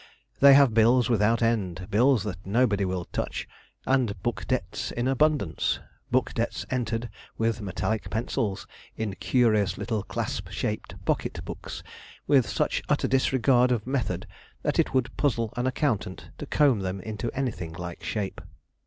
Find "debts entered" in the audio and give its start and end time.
6.33-7.07